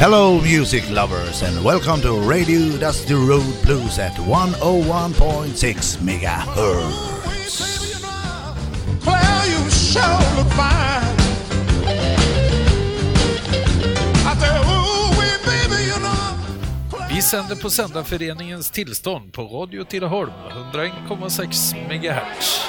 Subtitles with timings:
[0.00, 7.58] Hello, music lovers, and welcome to Radio Dusty Road Blues at 101.6 megahertz.
[9.02, 11.18] Claire, you sure look fine.
[17.10, 20.32] Vi sänder på Sändarföreningens tillstånd på Radio Tidaholm,
[20.72, 22.60] 101,6 MHz.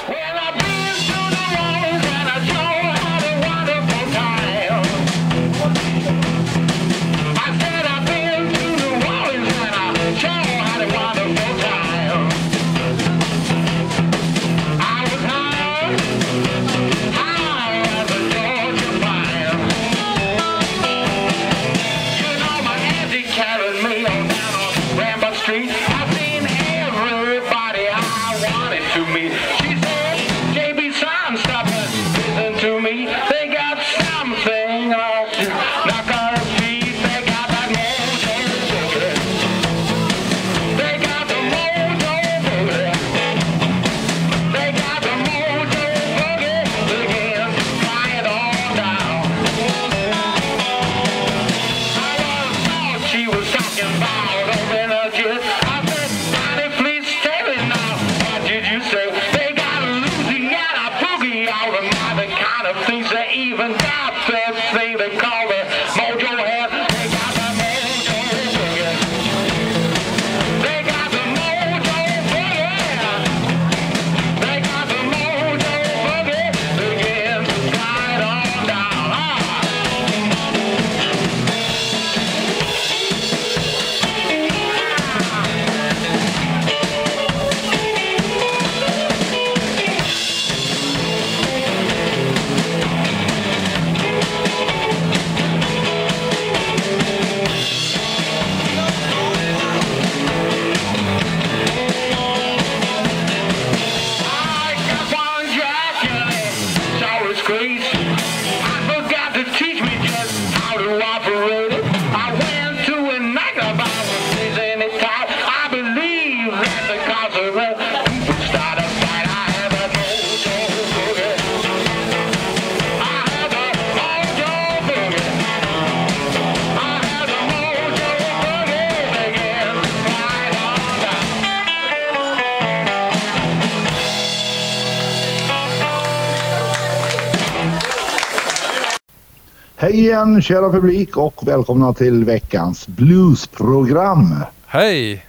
[139.80, 144.34] Hej igen kära publik och välkomna till veckans bluesprogram.
[144.66, 145.24] Hej!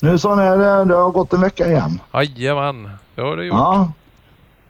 [0.00, 2.00] Nu så är det, det har gått en vecka igen.
[2.14, 3.56] Jajamän, det har det gjort.
[3.56, 3.92] Ja.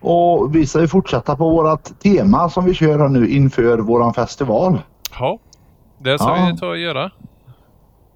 [0.00, 4.14] Och vi ska ju fortsätta på vårat tema som vi kör här nu inför våran
[4.14, 4.78] festival.
[5.18, 5.38] Ja,
[5.98, 6.50] det ska Ja.
[6.52, 7.10] vi ta och göra.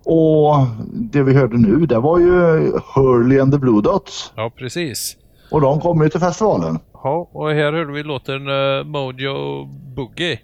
[0.05, 2.33] Och det vi hörde nu det var ju
[2.95, 4.33] Hurley and the Blue Dots.
[4.37, 5.17] Ja, precis.
[5.51, 6.79] Och de kommer ju till festivalen.
[6.93, 9.65] Ja, och här hörde vi låten uh, Mojo
[9.97, 10.39] Boogie.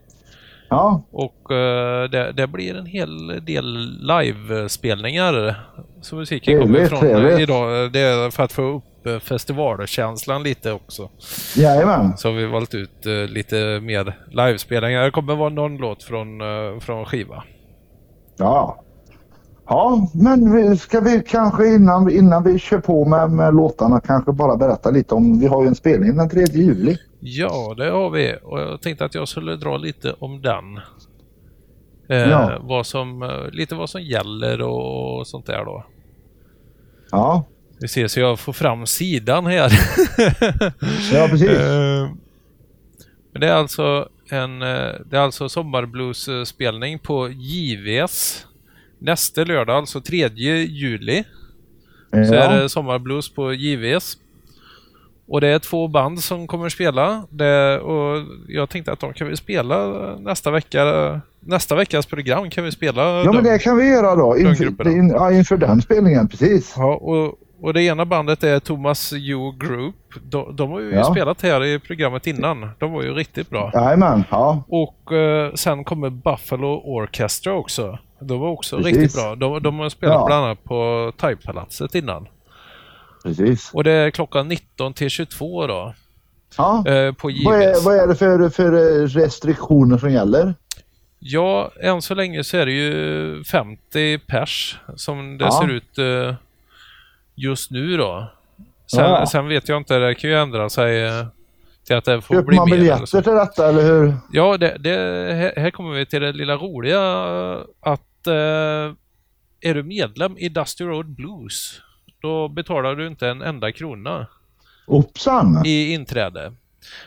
[0.70, 5.54] Ja, Och eh, det, det blir en hel del livespelningar
[6.00, 7.38] som musiken kommer ifrån trevligt.
[7.40, 7.92] idag.
[7.92, 11.08] Det är för att få upp eh, festivalkänslan lite också.
[11.56, 12.16] jajamän.
[12.16, 15.02] Så har vi valt ut eh, lite mer livespelningar.
[15.04, 16.40] Det kommer vara någon låt från,
[16.80, 17.44] från skiva.
[18.36, 18.82] Ja.
[19.68, 24.32] Ja, men vi, ska vi kanske innan, innan vi kör på med, med låtarna kanske
[24.32, 26.96] bara berätta lite om, vi har ju en spelning den 3 juli.
[27.20, 28.34] Ja, det har vi.
[28.42, 30.76] Och jag tänkte att jag skulle dra lite om den.
[32.08, 32.58] Eh, Ja.
[32.62, 35.84] vad som, eh, lite vad som gäller och sånt där då.
[37.10, 37.44] Ja,
[37.80, 39.70] Vi ser så jag får fram sidan här.
[41.12, 41.48] ja precis.
[41.50, 42.08] Eh,
[43.32, 48.46] Men det är alltså en eh, det är alltså sommarbluesspelning på JVS
[48.98, 50.28] nästa lördag, alltså 3
[50.64, 51.24] juli.
[52.10, 54.18] Så är Ja, det sommarblues på JVS.
[55.30, 57.22] Och det är två band som kommer spela.
[57.30, 59.86] Det, och jag tänkte att de kan vi spela
[60.18, 61.20] nästa vecka.
[61.40, 63.02] Nästa veckas program kan vi spela.
[63.02, 63.34] ja dem.
[63.34, 66.74] men det kan vi göra då inför, in, ja, inför den spelningen, precis.
[66.76, 69.94] Ja, och, och det ena bandet är Thomas You Group.
[70.22, 71.04] De, de har ju Ja.
[71.04, 72.70] spelat här i programmet innan.
[72.78, 73.70] De var ju riktigt bra.
[73.74, 74.62] Jajamän, ja.
[74.68, 77.98] Och eh, sen kommer Buffalo Orchestra också.
[78.20, 78.96] De var också Precis.
[78.96, 79.34] riktigt bra.
[79.34, 80.26] De, de har spelat Ja.
[80.26, 82.26] bland annat på Thaipalatset innan.
[83.22, 83.70] Precis.
[83.72, 85.94] Och det är klockan 19 till 22 då.
[86.56, 86.84] Ja.
[86.86, 88.72] Eh, på Vad är, vad är det för, för
[89.02, 90.54] eh, restriktioner som gäller?
[91.18, 95.60] Ja, än så länge så är det ju 50 pers som det Ja.
[95.62, 96.34] ser ut eh,
[97.34, 98.32] just nu då.
[98.86, 99.26] Sen, Ja.
[99.26, 101.10] sen vet jag inte, det kan ju ändra sig
[101.86, 104.14] till att det får Köper bli man biljetter till detta eller hur?
[104.32, 104.90] Ja, det, det,
[105.34, 107.00] här- här kommer vi till det lilla roliga
[107.80, 108.94] att eh,
[109.62, 111.80] är du medlem i Dusty Road Blues
[112.20, 114.26] då betalar du inte en enda krona
[114.86, 115.62] Hoppsan!
[115.66, 116.52] i inträde.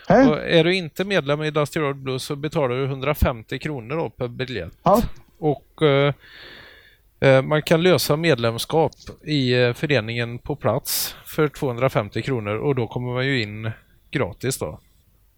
[0.10, 4.10] Och är du inte medlem i Dusty Road Blues så betalar du 150 kronor då
[4.10, 4.74] per biljett.
[4.84, 5.02] Ja.
[5.40, 6.14] Och eh,
[7.20, 8.92] eh, man kan lösa medlemskap
[9.24, 13.72] i eh, föreningen på plats för 250 kronor och då kommer man ju in
[14.12, 14.80] gratis då.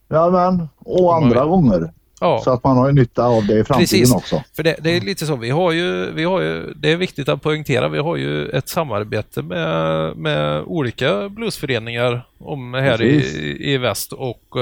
[0.09, 0.69] Jajamän.
[0.77, 1.93] Och andra gånger.
[2.21, 2.41] Ja.
[2.43, 4.13] Så att man har nytta av det i framtiden Precis.
[4.13, 4.43] också.
[4.55, 7.29] För det, det är lite så, vi har ju, vi har ju, det är viktigt
[7.29, 13.35] att poängtera, vi har ju ett samarbete med, med olika bluesföreningar om här Precis.
[13.35, 14.55] i, i väst och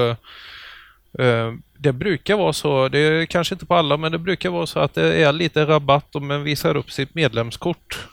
[1.19, 4.65] eh, det brukar vara så, det är kanske inte på alla, men det brukar vara
[4.65, 8.07] så att det är lite rabatt om man visar upp sitt medlemskort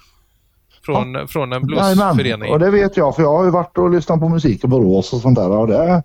[0.83, 2.53] från, från en bluesförening.
[2.53, 5.13] Och det vet jag för jag har ju varit och lyssnat på musik i Borås
[5.13, 5.51] och sånt där.
[5.51, 6.03] Och det,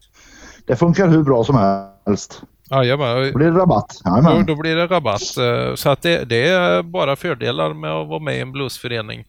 [0.65, 2.41] det funkar hur bra som helst.
[2.71, 3.21] Jajamän.
[3.23, 4.01] Det blir rabatt.
[4.05, 4.45] Då, Jajamän.
[4.45, 5.37] då blir det rabatt.
[5.37, 9.25] Eh, Så att det, det är bara fördelar med att vara med i en bluesförening.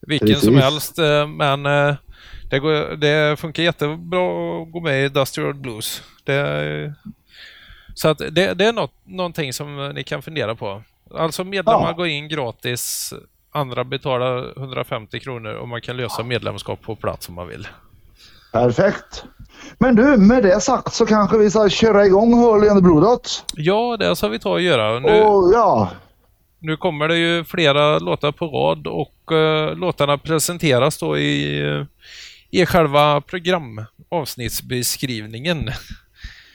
[0.00, 0.62] Vilken som Precis.
[0.64, 0.98] helst.
[0.98, 1.94] eh, Men eh,
[2.50, 3.98] det, går, det funkar jättebra
[4.62, 6.02] att gå med i Dusty Road Blues.
[6.24, 6.94] Det,
[7.94, 10.82] så att det, det är något, någonting som ni kan fundera på.
[11.14, 11.92] Alltså medlemmar Ja.
[11.92, 13.12] går in gratis.
[13.52, 17.68] Andra betalar 150 kronor och man kan lösa medlemskap på plats om man vill.
[18.52, 19.24] Perfekt.
[19.78, 23.00] Men du, med det sagt så kanske vi ska köra igång Hurley and the Blue
[23.00, 23.44] Dots.
[23.54, 24.98] Ja, det ska vi ta och göra.
[24.98, 25.90] Nu, Och ja,
[26.58, 31.84] Nu kommer det ju flera låtar på rad och eh, låtarna presenteras då i, eh,
[32.50, 35.70] i själva programavsnittsbeskrivningen.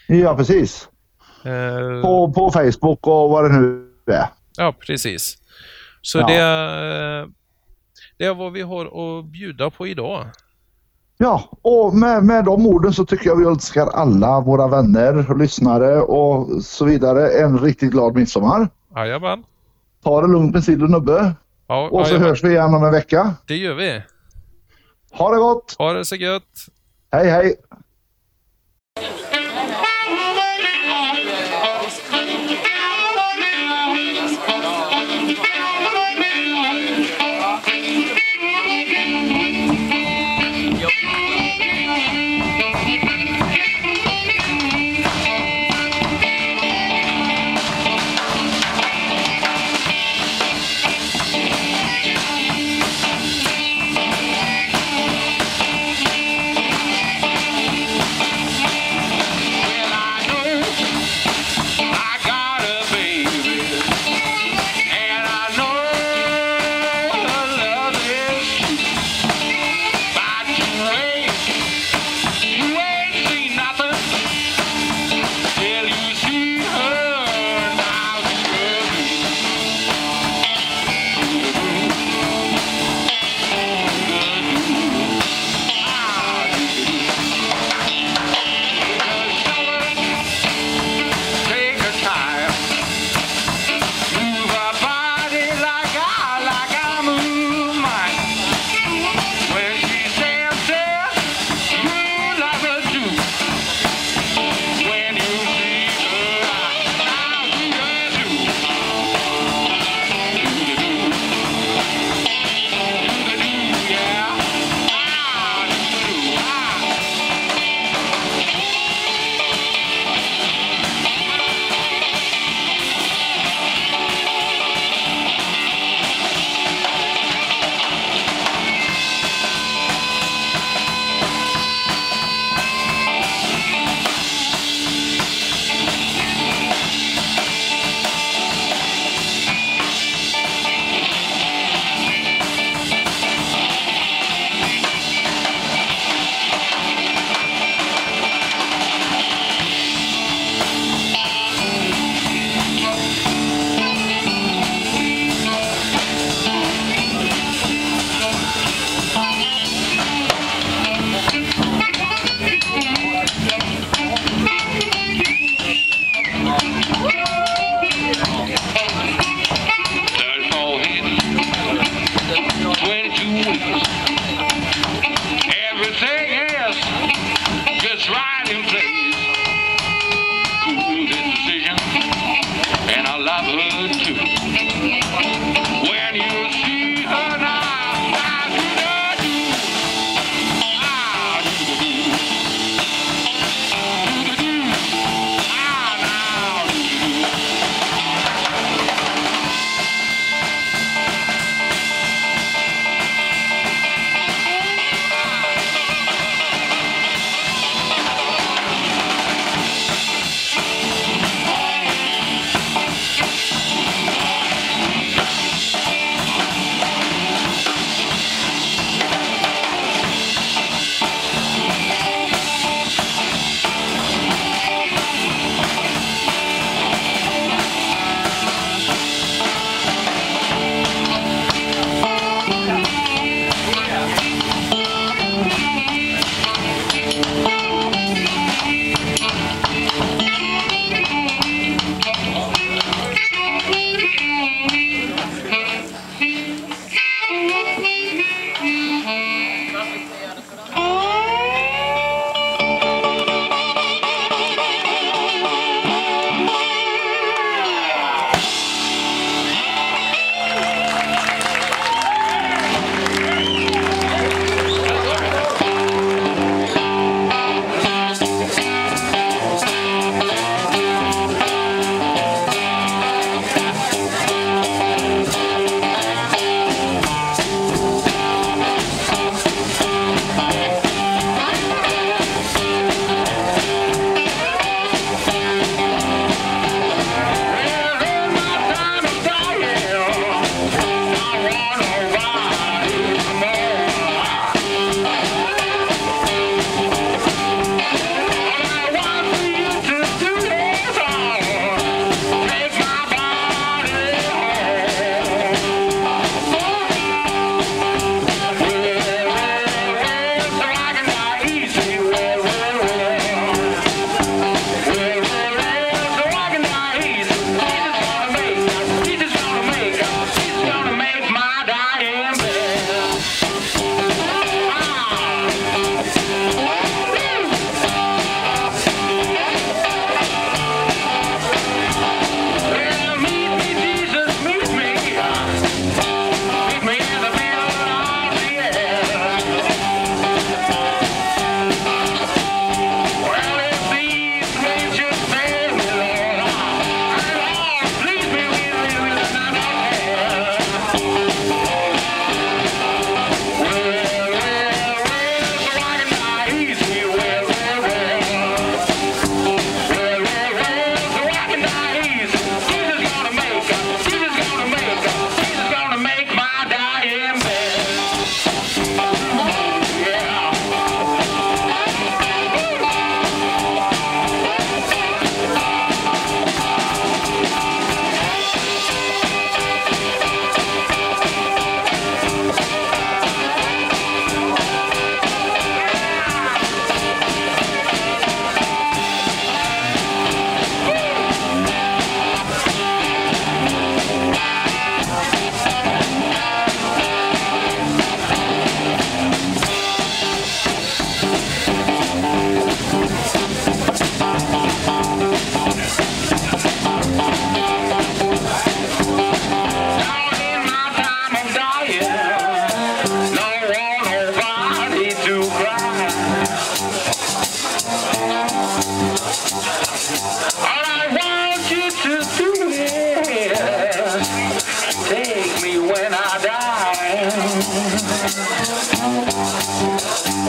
[0.07, 0.87] ja precis.
[1.45, 4.25] Eh, På, på Facebook och vad det nu är.
[4.57, 5.37] Ja, precis.
[6.01, 6.27] Så Ja.
[6.27, 6.37] det,
[8.17, 8.85] det är vad vi har
[9.19, 10.25] att bjuda på idag.
[11.21, 16.01] Ja, och med, med de orden så tycker jag vi önskar alla våra vänner lyssnare
[16.01, 18.69] och så vidare en riktigt glad midsommar.
[18.95, 19.43] Jajamän.
[20.03, 21.35] Ta det lugnt med sill och nubbe.
[21.67, 23.33] Ja, Och så hörs vi igen om en vecka.
[23.47, 24.01] Det gör vi.
[25.11, 25.75] Ha det gott!
[25.77, 26.43] Ha det så gött.
[27.11, 27.55] Hej hej!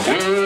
[0.07, 0.42] we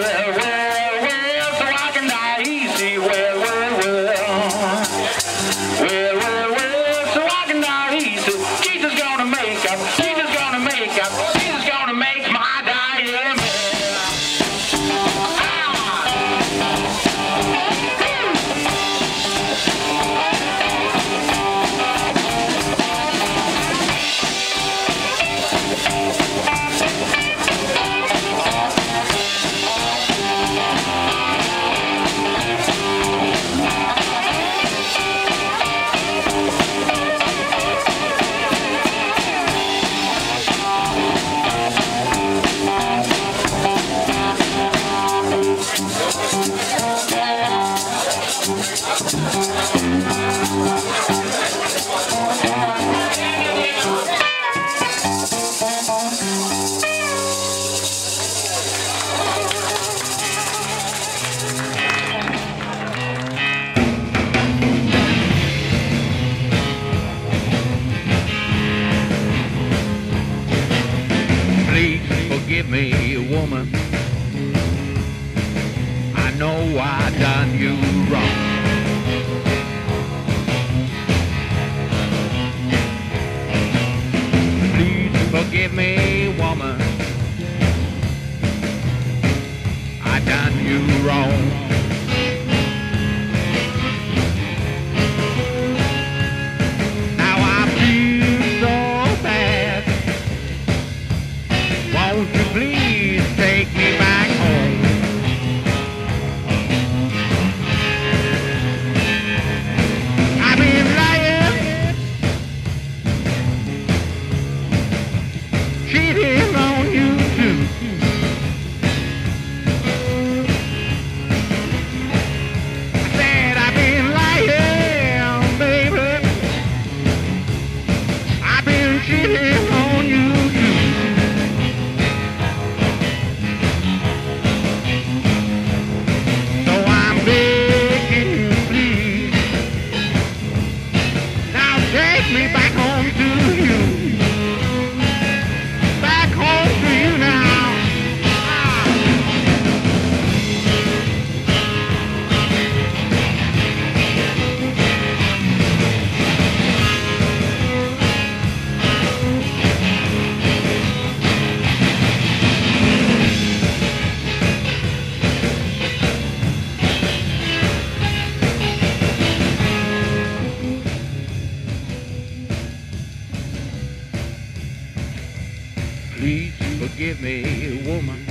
[177.21, 178.25] me, woman.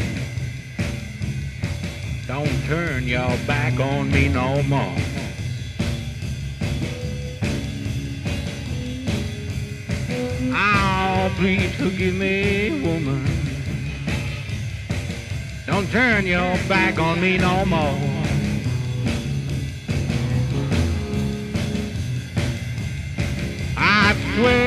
[2.27, 4.96] Don't turn your back on me no more.
[10.53, 13.27] Oh, please forgive me, woman.
[15.66, 17.99] Don't turn your back on me no more.
[23.77, 24.66] I swear.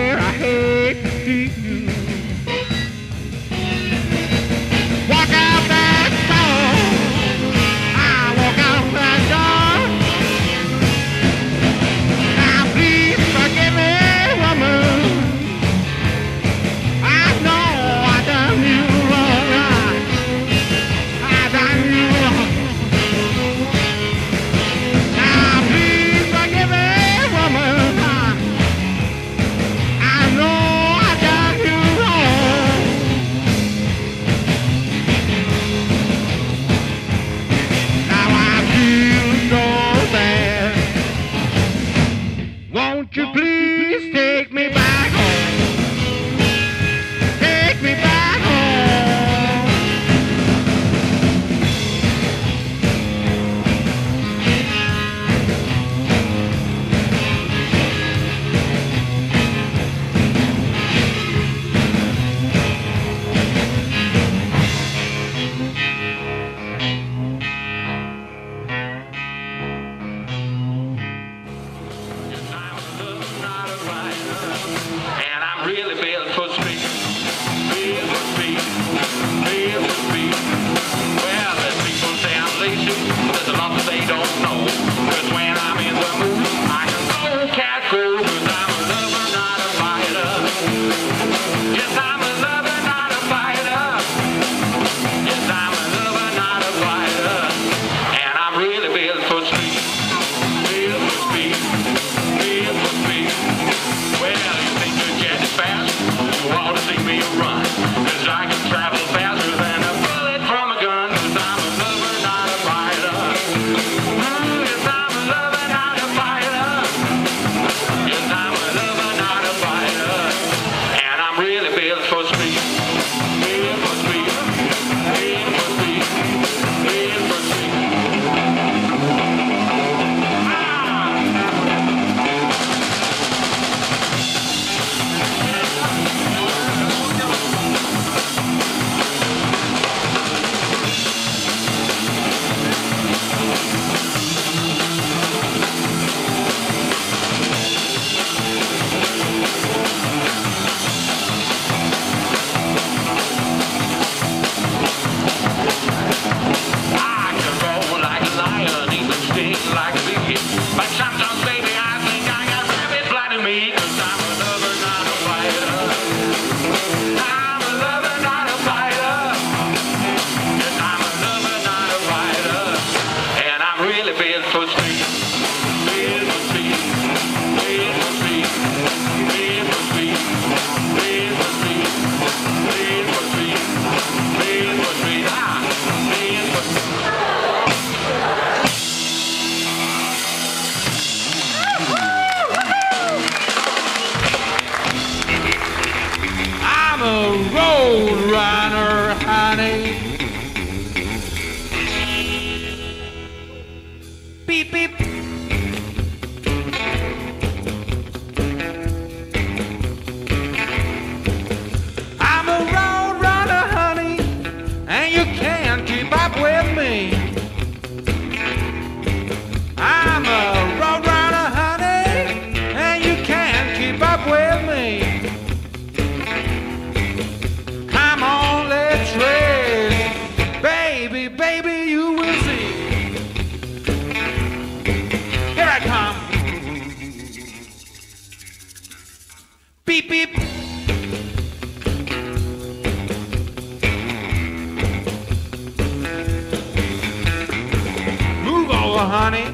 [248.99, 249.45] over, honey,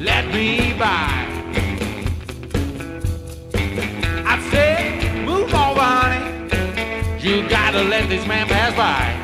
[0.00, 1.26] let me by.
[4.26, 6.24] I said, move over, honey.
[7.20, 9.14] You gotta let this man pass by.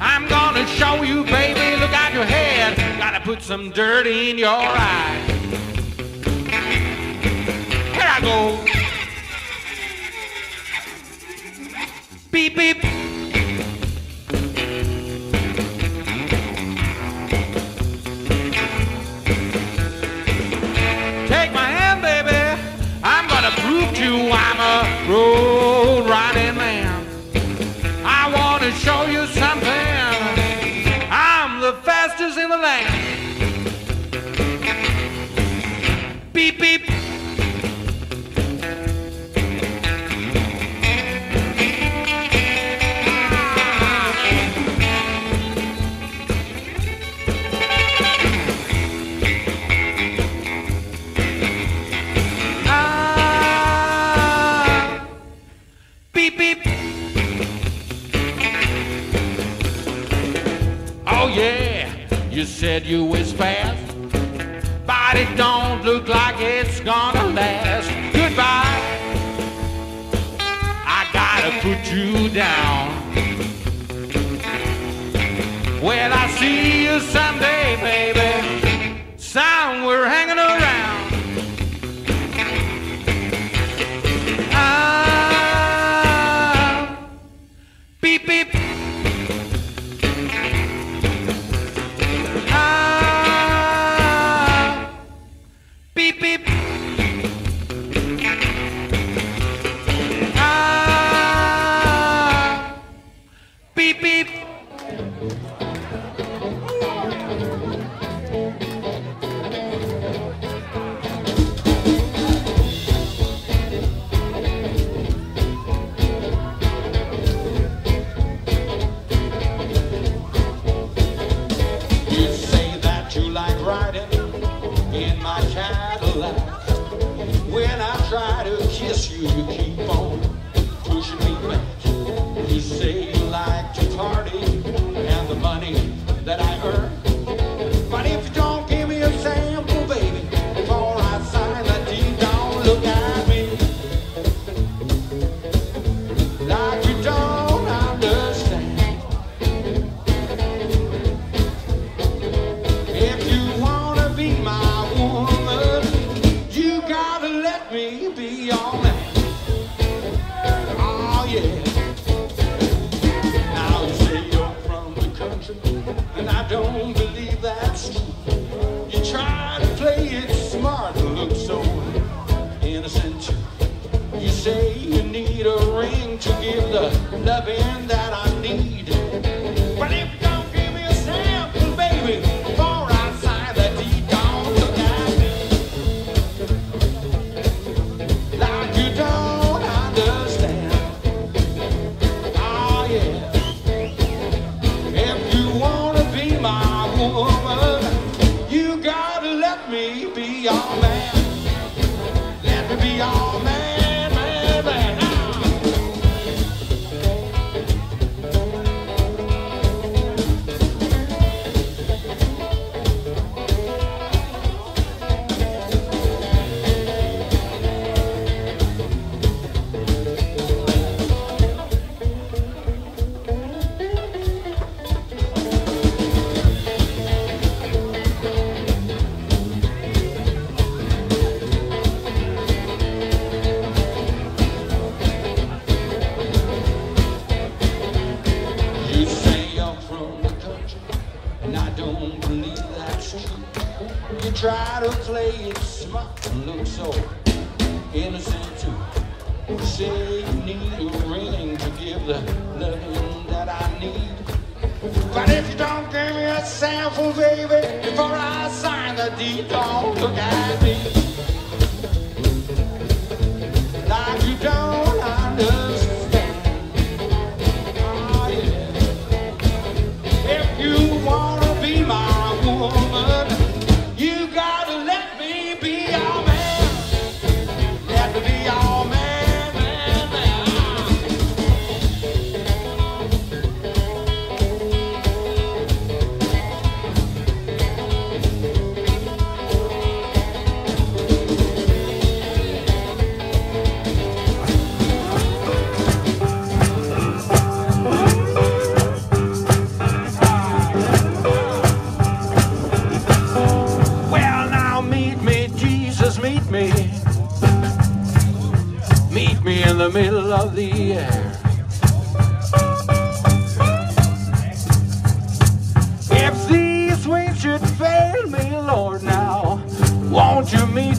[0.00, 1.80] I'm gonna show you, baby.
[1.80, 2.76] Look out your head.
[2.98, 5.20] Gotta put some dirt in your eye.
[7.94, 8.64] Here I go.
[12.30, 12.93] Beep, beep.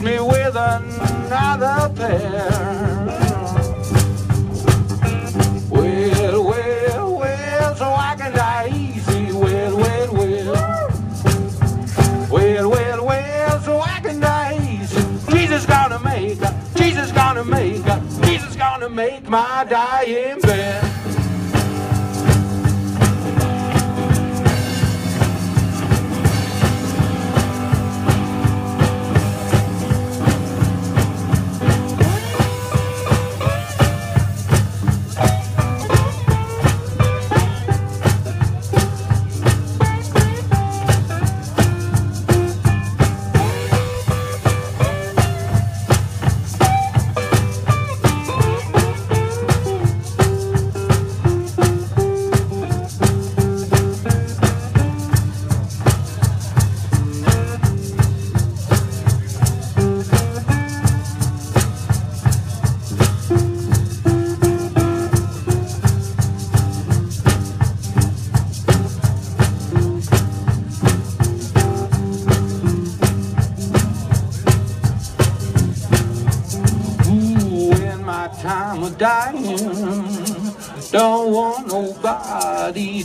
[0.06, 2.48] Me with another pair?
[5.68, 9.32] Well, well, well, so I can die easy.
[9.32, 10.88] Well, well, well.
[12.30, 15.02] Well, well, well, so I can die easy.
[15.32, 16.38] Jesus gonna make,
[16.76, 17.84] Jesus gonna make,
[18.22, 20.95] Jesus gonna make my dying bed.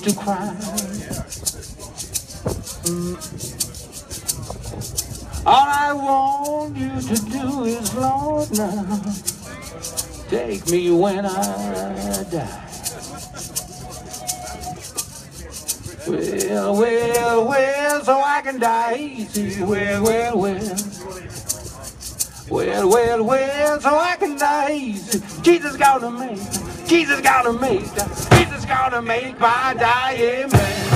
[0.03, 0.55] To cry.
[5.45, 9.01] All I want you to do is, Lord, now
[10.29, 12.67] take me when I die.
[16.07, 19.63] Well, well, well, so I can die easy.
[19.63, 20.77] Well, well, well.
[22.49, 25.21] Well, well, well, so I can die easy.
[25.41, 26.39] Jesus gonna make,
[26.91, 27.95] Jesus got amazed.
[28.33, 30.90] Jesus gotta make my dying man.